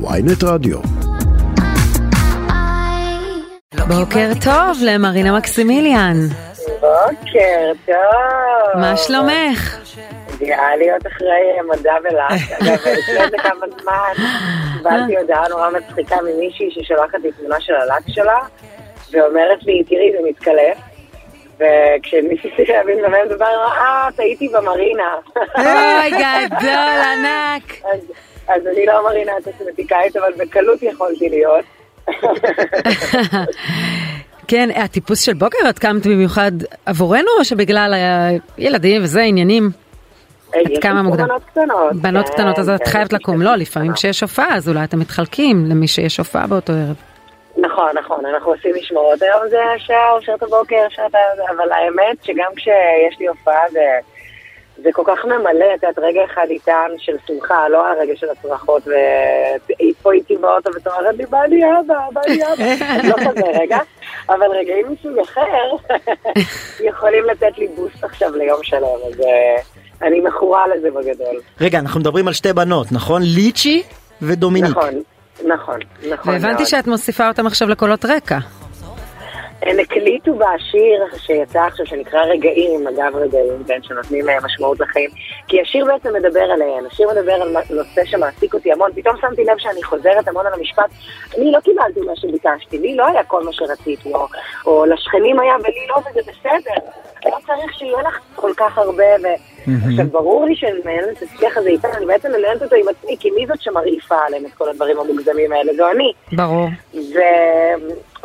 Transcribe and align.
ויינט 0.00 0.44
רדיו. 0.44 0.78
בוקר 3.88 4.30
טוב 4.44 4.78
למרינה 4.82 5.38
מקסימיליאן. 5.38 6.14
בוקר 6.80 7.72
טוב. 7.86 8.80
מה 8.80 8.96
שלומך? 8.96 9.78
גאה 10.38 10.76
להיות 10.76 11.06
אחרי 11.06 11.68
מדע 11.68 11.94
ולך. 12.04 12.50
אגב, 12.60 12.78
לפני 12.86 13.38
כמה 13.38 13.66
זמן 13.82 14.24
קיבלתי 14.76 15.16
הודעה 15.16 15.48
נורא 15.48 15.70
מצחיקה 15.70 16.16
ממישהי 16.22 16.70
ששולחת 16.70 17.18
לי 17.22 17.32
תמונה 17.32 17.60
של 17.60 17.74
הלק 17.74 18.02
שלה, 18.08 18.38
ואומרת 19.12 19.62
לי, 19.62 19.84
תראי, 19.84 20.12
זה 20.12 20.18
מתקלף. 20.28 20.78
וכשניסיתי 21.54 22.72
להבין 22.72 22.98
במה 23.02 23.16
מדובר, 23.26 23.66
אה, 23.66 24.08
טעיתי 24.16 24.48
במרינה. 24.48 25.14
אוי, 25.56 26.10
גדול, 26.10 27.00
ענק. 27.12 27.82
אז, 28.48 28.66
אני 28.66 28.86
לא 28.86 29.04
מרינה 29.04 29.32
הקוסמטיקאית, 29.40 30.16
אבל 30.16 30.32
בקלות 30.38 30.82
יכולתי 30.82 31.28
להיות. 31.28 31.64
כן, 34.48 34.68
הטיפוס 34.74 35.20
של 35.20 35.34
בוקר, 35.34 35.70
את 35.70 35.78
קמת 35.78 36.06
במיוחד 36.06 36.52
עבורנו, 36.86 37.28
או 37.38 37.44
שבגלל 37.44 37.94
הילדים 38.56 39.02
וזה, 39.02 39.22
עניינים? 39.22 39.70
לי 40.54 40.80
כמה 40.80 40.94
פה 40.94 41.02
מוקדם? 41.02 41.24
בנות 41.24 41.42
קטנות. 41.44 41.92
בנות 41.94 42.28
כן, 42.28 42.32
קטנות, 42.32 42.58
אז 42.58 42.70
את 42.70 42.82
כן, 42.84 42.90
חייבת 42.90 43.12
לקום. 43.12 43.42
לא, 43.42 43.56
לפעמים. 43.56 43.92
כשיש 43.92 44.20
הופעה, 44.20 44.56
אז 44.56 44.68
אולי 44.68 44.84
אתם 44.84 44.98
מתחלקים 44.98 45.64
למי 45.68 45.88
שיש 45.88 46.18
הופעה 46.18 46.46
באותו 46.46 46.72
ערב. 46.72 46.96
נכון, 47.56 47.90
נכון, 47.94 48.26
אנחנו 48.26 48.52
עושים 48.52 48.74
משמרות. 48.80 49.22
היום 49.22 49.48
זה 49.48 49.62
שעה 49.78 50.12
או 50.12 50.22
שעות 50.22 50.42
הבוקר, 50.42 50.86
שעת 50.90 51.14
ה... 51.14 51.18
אבל 51.50 51.72
האמת 51.72 52.24
שגם 52.24 52.50
כשיש 52.56 53.20
לי 53.20 53.26
הופעה 53.26 53.62
זה, 53.70 53.98
זה 54.82 54.90
כל 54.92 55.02
כך 55.06 55.24
ממלא, 55.24 55.64
את 55.74 55.82
יודעת, 55.82 55.98
רגע 55.98 56.20
אחד 56.24 56.46
איתן 56.50 56.90
של 56.98 57.16
שמחה, 57.26 57.68
לא 57.68 57.88
הרגע 57.88 58.16
של 58.16 58.26
הצרחות, 58.30 58.82
והיא 58.86 59.94
פה 60.02 60.12
איתי 60.12 60.36
באוטו 60.36 60.70
וצוררת 60.76 61.16
לי, 61.16 61.26
בא 61.26 61.38
לי 61.38 61.62
אבא, 61.64 61.94
בא 62.12 62.20
לי 62.28 62.40
אבא. 62.42 62.84
לא 63.08 63.14
כזה 63.14 63.46
רגע, 63.60 63.78
אבל 64.28 64.46
רגעים 64.46 64.86
מסוג 64.92 65.18
אחר 65.18 65.94
יכולים 66.90 67.24
לתת 67.24 67.58
לי 67.58 67.68
בוסט 67.68 68.04
עכשיו 68.04 68.36
ליום 68.36 68.62
שלם, 68.62 68.98
אז 69.08 69.20
אה, 69.20 69.56
אני 70.02 70.20
מכורה 70.20 70.64
לזה 70.76 70.90
בגדול. 70.90 71.40
רגע, 71.60 71.78
אנחנו 71.78 72.00
מדברים 72.00 72.28
על 72.28 72.34
שתי 72.34 72.52
בנות, 72.52 72.92
נכון? 72.92 73.22
ליצ'י 73.22 73.82
ודומיניק. 74.22 74.70
נכון, 74.70 75.02
נכון, 75.44 75.78
נכון. 76.10 76.32
והבנתי. 76.32 76.66
שאת 76.66 76.86
מוסיפה 76.86 77.28
אותם 77.28 77.46
עכשיו 77.46 77.68
לקולות 77.68 78.04
רקע. 78.04 78.38
הם 79.66 79.78
הקליטו 79.80 80.34
בשיר 80.34 81.04
שיצא 81.18 81.60
עכשיו, 81.60 81.86
שנקרא 81.86 82.24
רגעים, 82.24 82.86
אגב 82.86 83.16
רגעים, 83.16 83.64
כן, 83.66 83.82
שנותנים 83.82 84.28
אה, 84.28 84.38
משמעות 84.44 84.80
לחיים. 84.80 85.10
כי 85.48 85.60
השיר 85.60 85.84
בעצם 85.84 86.14
מדבר 86.14 86.42
עליהם, 86.42 86.86
השיר 86.86 87.08
מדבר 87.10 87.32
על 87.32 87.56
נושא 87.70 88.04
שמעסיק 88.04 88.54
אותי 88.54 88.72
המון. 88.72 88.90
פתאום 88.94 89.16
שמתי 89.20 89.44
לב 89.44 89.58
שאני 89.58 89.82
חוזרת 89.82 90.28
המון 90.28 90.46
על 90.46 90.52
המשפט, 90.52 90.90
אני 91.38 91.52
לא 91.52 91.60
קיבלתי 91.60 92.00
מה 92.00 92.16
שביקשתי, 92.16 92.78
לי 92.78 92.96
לא 92.96 93.06
היה 93.06 93.24
כל 93.24 93.44
מה 93.44 93.52
שרציתי, 93.52 94.14
או, 94.14 94.26
או 94.66 94.86
לשכנים 94.86 95.40
היה 95.40 95.54
ולי 95.60 95.86
לא, 95.88 95.96
וזה 95.96 96.20
בסדר. 96.30 96.88
לא 97.24 97.36
צריך 97.46 97.78
שיהיה 97.78 98.02
לך 98.02 98.18
כל 98.34 98.52
כך 98.56 98.78
הרבה, 98.78 99.04
ו... 99.22 99.26
עכשיו, 99.88 100.06
ברור 100.10 100.44
לי 100.44 100.56
שאני 100.56 100.80
מנהלת 100.84 101.22
את 101.22 101.22
השיח 101.22 101.56
הזה 101.56 101.68
איתה, 101.68 101.88
אני 101.96 102.06
בעצם 102.06 102.28
מנהלת 102.28 102.62
אותו 102.62 102.76
עם 102.76 102.88
עצמי, 102.88 103.16
כי 103.20 103.30
מי 103.30 103.46
זאת 103.46 103.60
שמרעיפה 103.60 104.16
עליהם 104.26 104.46
את 104.46 104.54
כל 104.54 104.68
הדברים 104.68 104.98
המוגזמים 104.98 105.52
האלה? 105.52 105.72
זו 105.76 105.90
אני. 105.90 106.12
ברור. 106.32 106.68
ו... 106.94 107.18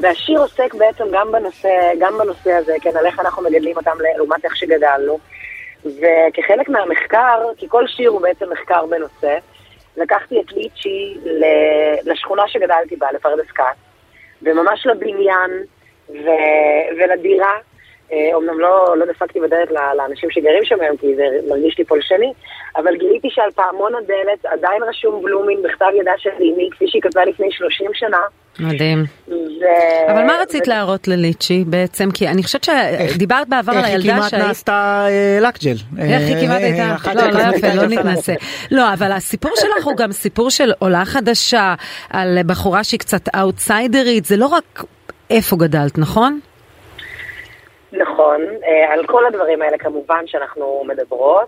והשיר 0.02 0.40
עוסק 0.40 0.74
בעצם 0.74 1.04
גם 1.12 1.32
בנושא, 1.32 1.92
גם 2.00 2.18
בנושא 2.18 2.52
הזה, 2.52 2.74
כן, 2.82 2.98
על 2.98 3.06
איך 3.06 3.20
אנחנו 3.20 3.44
מגדלים 3.44 3.78
אותם 3.78 3.98
לעומת 4.18 4.46
איך 4.46 4.56
שגדלנו. 4.56 5.20
וכחלק 5.86 6.70
מהמחקר, 6.70 7.48
כי 7.58 7.68
כל 7.70 7.88
שיר 7.88 8.10
הוא 8.10 8.22
בעצם 8.22 8.50
מחקר 8.52 8.86
בנושא, 8.86 9.38
לקחתי 9.98 10.42
את 10.42 10.52
ליצ'י 10.52 11.18
לשכונה 12.06 12.44
שגדלתי 12.48 12.96
בה, 12.96 13.08
לפרדס 13.12 13.52
כץ, 13.56 13.64
וממש 14.42 14.86
לבניין 14.86 15.64
ו... 16.10 16.28
ולדירה. 17.00 17.54
אה, 18.14 18.30
אומנם 18.34 18.60
לא, 18.60 18.96
לא 18.98 19.06
דפקתי 19.06 19.40
בדלת 19.40 19.72
לאנשים 19.98 20.30
שגרים 20.32 20.66
שם 20.66 20.82
היום, 20.82 20.98
כי 20.98 21.16
זה 21.16 21.24
מרגיש 21.50 21.78
לי 21.78 21.86
פולשני, 21.86 22.34
אבל 22.76 22.96
גיליתי 22.96 23.28
שעל 23.32 23.52
פעמון 23.56 23.96
הדלת 23.96 24.46
עדיין 24.46 24.84
רשום 24.84 25.24
בלומין 25.24 25.62
בכתב 25.64 25.86
ידה 26.02 26.12
של 26.18 26.30
אימי, 26.40 26.70
כפי 26.72 26.86
שהיא 26.88 27.02
כתבה 27.02 27.26
לפני 27.26 27.52
30 27.52 27.92
שנה. 27.94 28.18
מדהים. 28.60 29.04
ו... 29.28 29.34
אבל 30.12 30.24
מה 30.26 30.34
רצית 30.42 30.68
ו... 30.68 30.70
להראות 30.70 31.08
לליצ'י 31.08 31.64
בעצם? 31.68 32.12
כי 32.12 32.28
אני 32.28 32.44
חושבת 32.44 32.64
שדיברת 32.64 33.50
בעבר 33.50 33.72
על 33.72 33.78
איך 33.78 33.86
היא 33.86 33.94
הילדה 33.94 34.14
כמעט 34.14 34.30
שהיית... 34.30 34.46
נעשתה 34.46 35.06
אה, 35.08 35.40
לקג'ל. 35.42 35.76
איך 36.00 36.22
היא 36.28 36.48
כמעט 36.48 36.62
הייתה, 36.62 37.14
לא, 37.14 37.32
לא 37.32 37.56
יפה, 37.56 37.74
לא 37.74 37.88
נתנסה. 37.88 38.34
לא, 38.72 38.94
אבל 38.94 39.12
הסיפור 39.12 39.52
שלך 39.56 39.86
הוא 39.86 39.98
גם 39.98 40.12
סיפור 40.12 40.50
של 40.50 40.72
עולה 40.80 41.06
חדשה, 41.06 41.76
על 42.10 42.38
בחורה 42.46 42.84
שהיא 42.84 43.00
קצת 43.00 43.36
אאוטסיידרית, 43.36 44.26
זה 44.26 44.38
לא 44.38 44.46
רק 44.46 44.84
איפה 45.30 45.56
גדלת, 45.56 45.98
נכון? 45.98 46.40
נכון, 48.20 48.42
אה, 48.64 48.94
על 48.94 49.06
כל 49.06 49.26
הדברים 49.26 49.62
האלה 49.62 49.78
כמובן 49.78 50.28
שאנחנו 50.28 50.84
מדברות. 50.88 51.48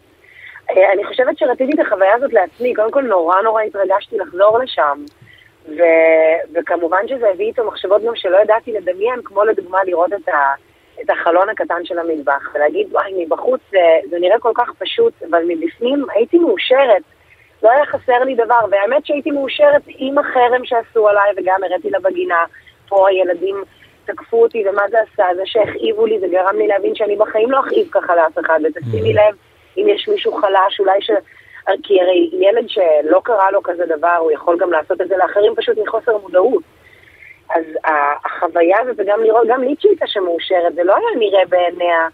אה, 0.69 0.91
אני 0.91 1.05
חושבת 1.05 1.37
שרציתי 1.37 1.71
את 1.73 1.79
החוויה 1.79 2.15
הזאת 2.15 2.33
לעצמי, 2.33 2.73
קודם 2.73 2.91
כל 2.91 3.01
נורא 3.01 3.41
נורא 3.41 3.61
התרגשתי 3.61 4.17
לחזור 4.17 4.59
לשם. 4.59 5.03
ו... 5.67 5.81
וכמובן 6.53 7.07
שזה 7.07 7.29
הביא 7.29 7.45
איתו 7.45 7.67
מחשבות 7.67 8.03
גם 8.03 8.15
שלא 8.15 8.37
ידעתי 8.37 8.71
לדמיין, 8.71 9.19
כמו 9.23 9.43
לדוגמה 9.43 9.79
לראות 9.83 10.13
את, 10.13 10.27
ה... 10.27 10.53
את 11.01 11.09
החלון 11.09 11.49
הקטן 11.49 11.85
של 11.85 11.99
המטבח, 11.99 12.49
ולהגיד, 12.53 12.87
וואי, 12.91 13.25
מבחוץ 13.25 13.61
זה, 13.71 13.99
זה 14.09 14.19
נראה 14.19 14.39
כל 14.39 14.51
כך 14.55 14.69
פשוט, 14.77 15.13
אבל 15.29 15.43
מבפנים 15.47 16.05
הייתי 16.15 16.37
מאושרת. 16.39 17.01
לא 17.63 17.71
היה 17.71 17.85
חסר 17.85 18.23
לי 18.23 18.35
דבר, 18.35 18.65
והאמת 18.71 19.05
שהייתי 19.05 19.31
מאושרת 19.31 19.81
עם 19.87 20.17
החרם 20.17 20.65
שעשו 20.65 21.07
עליי, 21.07 21.31
וגם 21.37 21.63
הראיתי 21.63 21.89
לה 21.89 21.99
בגינה. 21.99 22.43
פה 22.89 23.09
הילדים 23.09 23.63
תקפו 24.05 24.43
אותי, 24.43 24.63
ומה 24.69 24.81
זה 24.89 24.97
עשה? 25.01 25.25
זה 25.35 25.41
שהכאיבו 25.45 26.05
לי, 26.05 26.19
זה 26.19 26.27
גרם 26.27 26.57
לי 26.57 26.67
להבין 26.67 26.95
שאני 26.95 27.15
בחיים 27.15 27.51
לא 27.51 27.59
אכאיב 27.59 27.87
ככה 27.91 28.15
לאף 28.15 28.39
אחד, 28.39 28.59
ותשימי 28.63 29.13
לב 29.13 29.35
אם 29.77 29.87
יש 29.87 30.07
מישהו 30.07 30.33
חלש, 30.33 30.79
אולי 30.79 31.01
ש... 31.01 31.11
כי 31.83 32.01
הרי 32.01 32.29
ילד 32.33 32.69
שלא 32.69 33.21
קרה 33.23 33.51
לו 33.51 33.63
כזה 33.63 33.85
דבר, 33.85 34.15
הוא 34.19 34.31
יכול 34.31 34.57
גם 34.57 34.71
לעשות 34.71 35.01
את 35.01 35.07
זה 35.07 35.17
לאחרים 35.17 35.55
פשוט 35.55 35.77
מחוסר 35.77 36.17
מודעות. 36.17 36.63
אז 37.55 37.63
החוויה 38.25 38.79
הזאת, 38.81 38.95
וגם 38.97 39.23
לראות, 39.23 39.47
גם 39.47 39.63
ליצ'י 39.63 39.87
הייתה 39.87 40.07
שמאושרת, 40.07 40.75
זה 40.75 40.83
לא 40.83 40.95
היה 40.95 41.19
נראה 41.19 41.45
בעיניה 41.49 42.07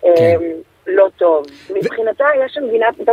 כן. 0.00 0.08
אמ, 0.10 0.40
לא 0.86 1.08
טוב. 1.16 1.46
מבחינתה 1.70 2.26
יש 2.44 2.52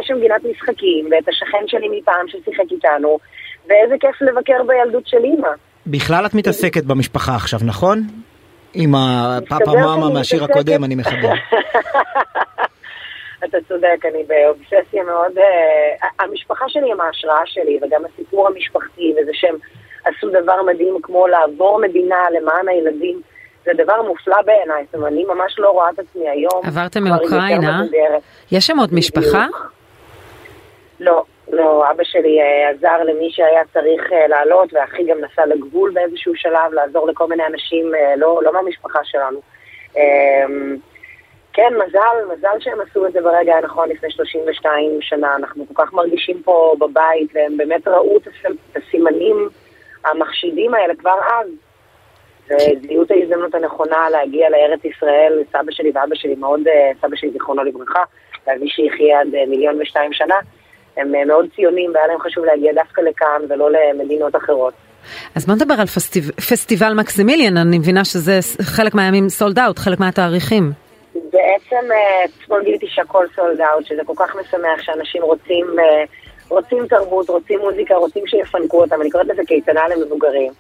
שם 0.07 0.19
גינת 0.19 0.43
משחקים, 0.43 1.07
ואת 1.11 1.27
השכן 1.27 1.67
שלי 1.67 1.87
מפעם 1.91 2.27
ששיחק 2.27 2.71
איתנו, 2.71 3.19
ואיזה 3.67 3.95
כיף 3.99 4.21
לבקר 4.21 4.63
בילדות 4.63 5.07
של 5.07 5.23
אימא. 5.23 5.49
בכלל 5.87 6.25
את 6.25 6.33
מתעסקת 6.33 6.83
במשפחה 6.83 7.35
עכשיו, 7.35 7.59
נכון? 7.63 8.03
עם 8.73 8.95
הפאפה 8.95 9.73
מאמה 9.73 10.09
מהשיר. 10.09 10.43
הקודם, 10.43 10.83
אני 10.83 10.95
מחבר. 10.95 11.33
אתה 13.45 13.57
צודק, 13.67 14.05
אני 14.05 14.23
באובססיה 14.27 15.03
מאוד... 15.03 15.37
אה, 15.37 16.07
המשפחה 16.19 16.65
שלי 16.67 16.91
הם 16.91 17.01
ההשראה 17.01 17.41
שלי, 17.45 17.79
וגם 17.81 18.01
הסיפור 18.05 18.47
המשפחתי, 18.47 19.13
וזה 19.21 19.31
שהם 19.33 19.55
עשו 20.05 20.29
דבר 20.29 20.63
מדהים 20.63 20.97
כמו 21.01 21.27
לעבור 21.27 21.81
מדינה 21.81 22.15
למען 22.31 22.67
הילדים. 22.67 23.21
זה 23.65 23.71
דבר 23.83 24.01
מופלא 24.01 24.41
בעיניי, 24.45 24.85
זאת 24.85 24.95
אומרת, 24.95 25.11
אני 25.11 25.25
ממש 25.25 25.55
לא 25.57 25.69
רואה 25.69 25.89
את 25.89 25.99
עצמי 25.99 26.29
היום. 26.29 26.61
עברתם 26.63 27.07
עם 27.07 27.13
מאוקראינה. 27.13 27.81
יש 28.51 28.67
שם 28.67 28.79
עוד 28.79 28.93
משפחה? 28.93 29.45
לא, 30.99 31.23
לא, 31.51 31.91
אבא 31.91 32.03
שלי 32.03 32.41
אה, 32.41 32.69
עזר 32.69 33.03
למי 33.03 33.31
שהיה 33.31 33.61
צריך 33.73 34.11
אה, 34.13 34.27
לעלות, 34.27 34.73
ואחי 34.73 35.03
גם 35.03 35.17
נסע 35.21 35.45
לגבול 35.45 35.91
באיזשהו 35.91 36.35
שלב, 36.35 36.73
לעזור 36.73 37.07
לכל 37.07 37.27
מיני 37.27 37.43
אנשים, 37.45 37.95
אה, 37.95 38.15
לא, 38.15 38.39
לא 38.43 38.53
מהמשפחה 38.53 38.99
שלנו. 39.03 39.39
אה, 39.97 40.45
כן, 41.53 41.73
מזל, 41.75 42.33
מזל 42.33 42.59
שהם 42.59 42.77
עשו 42.81 43.05
את 43.07 43.11
זה 43.13 43.21
ברגע 43.21 43.55
הנכון 43.55 43.89
לפני 43.89 44.11
32 44.11 44.97
שנה. 45.01 45.35
אנחנו 45.35 45.65
כל 45.67 45.83
כך 45.85 45.93
מרגישים 45.93 46.41
פה 46.43 46.75
בבית, 46.79 47.29
והם 47.33 47.57
באמת 47.57 47.87
ראו 47.87 48.17
את 48.17 48.27
הס- 48.27 48.51
את 48.71 48.77
הסימנים 48.77 49.49
המחשידים 50.05 50.73
האלה 50.73 50.95
כבר 50.95 51.19
אז. 51.39 51.47
וזיהו 52.49 53.03
את 53.03 53.11
ההזדמנות 53.11 53.55
הנכונה 53.55 54.09
להגיע 54.09 54.49
לארץ 54.49 54.85
ישראל, 54.85 55.43
סבא 55.51 55.71
שלי 55.71 55.91
ואבא 55.93 56.15
שלי 56.15 56.35
מאוד, 56.35 56.61
סבא 57.01 57.15
שלי 57.15 57.31
זיכרונו 57.31 57.63
לברכה, 57.63 58.03
ואבי 58.47 58.69
שיחיה 58.69 59.21
עד 59.21 59.27
מיליון 59.47 59.81
ושתיים 59.81 60.13
שנה, 60.13 60.35
הם 61.01 61.15
אה, 61.15 61.25
מאוד 61.25 61.45
ציונים 61.55 61.91
והיה 61.93 62.07
להם 62.07 62.19
חשוב 62.19 62.45
להגיע 62.45 62.73
דווקא 62.73 63.01
לכאן 63.01 63.41
ולא 63.49 63.69
למדינות 63.71 64.35
אחרות. 64.35 64.73
אז 65.35 65.45
בוא 65.45 65.55
נדבר 65.55 65.73
על 65.79 65.85
פסטיב... 65.87 66.31
פסטיבל 66.31 66.93
מקסימיליאן, 66.93 67.57
אני 67.57 67.79
מבינה 67.79 68.05
שזה 68.05 68.39
חלק 68.61 68.95
מהימים 68.95 69.29
סולד 69.29 69.59
אאוט, 69.59 69.79
חלק 69.79 69.99
מהתאריכים. 69.99 70.71
בעצם 71.15 71.91
אה, 71.91 72.25
אתמול 72.43 72.63
גיליתי 72.63 72.87
שהכל 72.89 73.25
סולד 73.35 73.61
אאוט, 73.61 73.85
שזה 73.85 74.01
כל 74.05 74.13
כך 74.15 74.35
משמח 74.35 74.81
שאנשים 74.81 75.23
רוצים, 75.23 75.65
אה, 75.79 76.03
רוצים 76.49 76.87
תרבות, 76.87 77.29
רוצים 77.29 77.59
מוזיקה, 77.59 77.95
רוצים 77.95 78.27
שיפנקו 78.27 78.81
אותם, 78.81 79.01
אני 79.01 79.09
קוראת 79.09 79.27
לזה 79.27 79.41
קייטנה 79.47 79.87
למבוגרים. 79.87 80.51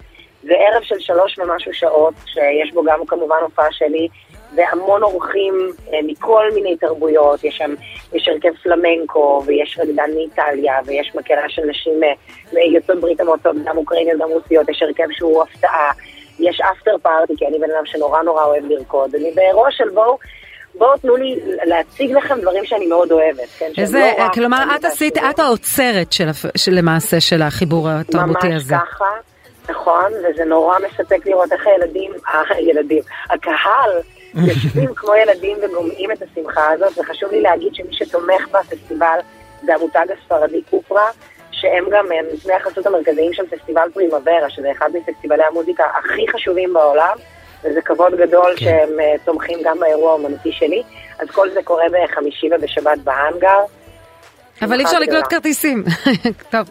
זה 0.43 0.53
ערב 0.53 0.83
של 0.83 0.99
שלוש 0.99 1.39
ומשהו 1.39 1.73
שעות, 1.73 2.13
שיש 2.25 2.73
בו 2.73 2.83
גם 2.83 2.99
כמובן 3.07 3.37
הופעה 3.41 3.71
שלי, 3.71 4.07
והמון 4.55 5.03
אורחים 5.03 5.53
אה, 5.93 5.99
מכל 6.03 6.45
מיני 6.53 6.77
תרבויות, 6.77 7.43
יש 7.43 7.57
שם, 7.57 7.73
יש 8.13 8.27
הרכב 8.27 8.57
פלמנקו, 8.63 9.43
ויש 9.45 9.79
רקדן 9.81 10.09
מאיטליה, 10.15 10.73
ויש 10.85 11.15
מקהלה 11.15 11.49
של 11.49 11.61
נשים 11.65 12.03
אה, 12.03 12.63
יוצאות 12.73 12.99
ברית 13.01 13.19
המועצות, 13.19 13.55
גם 13.65 13.77
אוקראיניות, 13.77 14.21
גם 14.21 14.29
רוסיות, 14.29 14.69
יש 14.69 14.81
הרכב 14.81 15.07
שהוא 15.11 15.43
הפתעה, 15.43 15.91
יש 16.39 16.61
אפטר 16.61 16.95
פארטי, 17.01 17.33
כי 17.37 17.47
אני 17.47 17.59
בן 17.59 17.71
אדם 17.71 17.85
שנורא 17.85 18.21
נורא 18.21 18.45
אוהב 18.45 18.63
לרקוד, 18.69 19.15
אני 19.15 19.31
באירוע 19.35 19.71
של 19.71 19.89
בואו... 19.89 20.17
בואו 20.75 20.97
תנו 20.97 21.15
לי 21.15 21.39
להציג 21.63 22.11
לכם 22.11 22.41
דברים 22.41 22.65
שאני 22.65 22.87
מאוד 22.87 23.11
אוהבת, 23.11 23.49
כן? 23.59 23.71
איזה, 23.77 24.11
לא 24.17 24.23
כלומר, 24.33 24.63
את 24.79 24.85
עשית. 24.85 25.17
את 25.17 25.39
האוצרת 25.39 26.11
של, 26.11 26.27
של 26.57 26.71
למעשה 26.71 27.19
של 27.19 27.41
החיבור 27.41 27.89
התרבותי 27.89 28.47
ממש 28.47 28.55
הזה. 28.55 28.75
ככה, 28.75 29.05
נכון, 29.69 30.11
וזה 30.13 30.45
נורא 30.45 30.77
מספק 30.79 31.25
לראות 31.25 31.51
איך 31.51 31.67
הילדים, 31.67 32.11
הילדים, 32.49 33.03
הקהל 33.29 33.91
יושבים 34.35 34.95
כמו 34.95 35.15
ילדים 35.15 35.57
וגומעים 35.63 36.11
את 36.11 36.21
השמחה 36.21 36.71
הזאת, 36.71 36.97
וחשוב 36.97 37.31
לי 37.31 37.41
להגיד 37.41 37.75
שמי 37.75 37.93
שתומך 37.93 38.47
בפסטיבל 38.51 39.19
זה 39.65 39.75
המותג 39.75 40.05
הספרדי 40.17 40.61
קופרה, 40.69 41.07
שהם 41.51 41.85
גם 41.91 42.11
אה, 42.11 42.17
נותני 42.31 42.53
החסות 42.53 42.85
המרכזיים 42.85 43.33
של 43.33 43.43
פסטיבל 43.47 43.89
פרימוורה, 43.93 44.49
שזה 44.49 44.71
אחד 44.71 44.89
מפסטיבלי 44.93 45.43
המוזיקה 45.43 45.83
הכי 45.99 46.25
חשובים 46.31 46.73
בעולם, 46.73 47.17
וזה 47.63 47.81
כבוד 47.81 48.13
גדול 48.15 48.53
כן. 48.57 48.65
שהם 48.65 48.99
אה, 48.99 49.15
תומכים 49.25 49.59
גם 49.63 49.79
באירוע 49.79 50.11
האומנותי 50.11 50.51
שלי, 50.51 50.83
אז 51.19 51.27
כל 51.31 51.49
זה 51.49 51.59
קורה 51.63 51.85
בחמישי 51.91 52.49
ובשבת 52.55 52.97
בהאנגר. 53.03 53.59
אבל 54.61 54.79
אי 54.79 54.85
אפשר 54.85 54.99
לקנות. 54.99 55.27
כרטיסים. 55.27 55.83
טוב, 56.51 56.61
אה, 56.61 56.63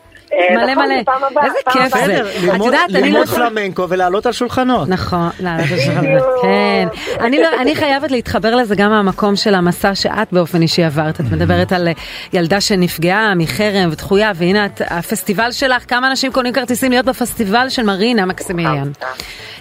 מלא 0.50 0.72
נכון, 0.72 0.84
מלא. 0.88 1.44
איזה 1.44 1.58
כיף. 1.72 2.04
זה. 2.06 2.20
את 2.20 2.42
ללמוד- 2.42 2.66
יודעת, 2.66 2.90
אני 2.94 3.02
ללמוד 3.10 3.24
יכולה... 3.26 3.46
פלמנקו 3.50 3.88
ולעלות 3.88 4.26
על 4.26 4.32
שולחנות. 4.32 4.88
נכון, 4.88 5.28
לעלות 5.40 5.66
על 5.72 5.78
שולחן. 5.78 6.00
בדיוק. 6.00 6.26
כן. 6.42 6.88
אני, 7.20 7.42
לא, 7.42 7.48
אני 7.60 7.76
חייבת 7.76 8.10
להתחבר 8.10 8.56
לזה 8.56 8.74
גם 8.74 8.90
מהמקום 8.90 9.36
של 9.36 9.54
המסע 9.54 9.94
שאת 9.94 10.32
באופן 10.32 10.62
אישי 10.62 10.84
עברת. 10.84 11.20
את 11.20 11.24
מדברת 11.32 11.72
על 11.72 11.88
אה, 11.88 11.92
ילדה 12.32 12.60
שנפגעה 12.60 13.34
מחרם 13.36 13.88
ודחויה, 13.92 14.32
והנה 14.34 14.66
את, 14.66 14.80
הפסטיבל 14.86 15.52
שלך, 15.52 15.84
כמה 15.88 16.10
אנשים 16.10 16.32
קונים 16.32 16.52
כרטיסים 16.52 16.90
להיות 16.90 17.06
בפסטיבל 17.06 17.66
של 17.68 17.82
מרינה 17.82 18.26
מקסימיליאן. 18.26 18.90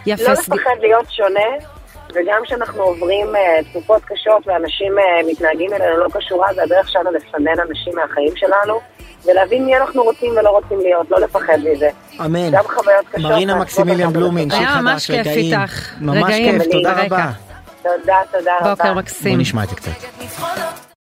לא 0.07 0.13
לפחד 0.31 0.53
להיות 0.81 1.05
שונה, 1.11 1.39
וגם 2.09 2.41
כשאנחנו 2.43 2.81
עוברים 2.83 3.27
uh, 3.27 3.65
תקופות 3.69 4.01
קשות 4.05 4.47
ואנשים 4.47 4.93
uh, 4.97 5.31
מתנהגים 5.31 5.73
אלינו 5.73 5.97
לא 5.97 6.07
כשורה, 6.19 6.53
זה 6.53 6.63
הדרך 6.63 6.89
שלנו 6.89 7.09
לסנן 7.11 7.59
אנשים 7.69 7.93
מהחיים 7.95 8.33
שלנו, 8.35 8.79
ולהבין 9.25 9.65
מי 9.65 9.77
אנחנו 9.77 10.03
רוצים 10.03 10.31
ולא 10.31 10.49
רוצים 10.49 10.79
להיות, 10.79 11.11
לא 11.11 11.19
לפחד 11.19 11.57
מזה. 11.71 11.89
אמן. 12.25 12.51
גם 12.51 12.63
חוויות 12.63 13.05
קשות. 13.11 13.31
מרינה 13.31 13.55
מקסימיליאן 13.55 14.07
אותנו 14.07 14.19
בלומין. 14.19 14.49
שיר 14.49 14.59
היה 14.59 14.81
ממש 14.81 15.11
חדש, 15.11 15.17
כיף 15.17 15.27
רגעים. 15.27 15.61
איתך. 15.61 15.89
ממש 16.01 16.23
רגעים 16.23 16.61
כיף, 16.61 16.71
תודה. 16.71 17.03
רבה. 17.03 17.31
תודה, 17.83 18.15
תודה 18.31 18.51
רבה. 18.61 18.75
בוקר 18.75 18.93
מקסים. 18.93 19.31
בוא 19.31 19.41
נשמע 19.41 19.63
את 19.63 19.69
זה 19.69 19.75
קצת. 19.75 19.91